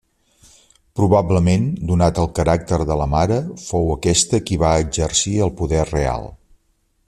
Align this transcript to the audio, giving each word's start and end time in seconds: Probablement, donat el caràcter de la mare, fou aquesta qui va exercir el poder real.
Probablement, 0.99 1.67
donat 1.91 2.21
el 2.23 2.31
caràcter 2.39 2.79
de 2.93 2.97
la 3.03 3.07
mare, 3.13 3.37
fou 3.67 3.87
aquesta 3.97 4.41
qui 4.49 4.61
va 4.67 4.73
exercir 4.87 5.37
el 5.49 5.57
poder 5.61 5.85
real. 5.93 6.31